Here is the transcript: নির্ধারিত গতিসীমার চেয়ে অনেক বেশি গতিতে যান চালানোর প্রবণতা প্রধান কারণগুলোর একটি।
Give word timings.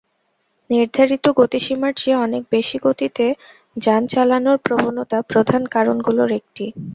নির্ধারিত 0.69 1.25
গতিসীমার 1.39 1.93
চেয়ে 1.95 2.21
অনেক 2.21 2.43
বেশি 2.51 2.77
গতিতে 2.83 3.25
যান 3.77 4.03
চালানোর 4.07 4.57
প্রবণতা 4.65 5.17
প্রধান 5.31 5.61
কারণগুলোর 5.67 6.29
একটি। 6.39 6.65